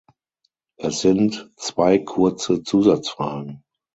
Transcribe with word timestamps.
Es 0.77 1.01
sind 1.01 1.51
zwei 1.57 1.99
kurze 1.99 2.63
Zusatzfragen. 2.63 3.61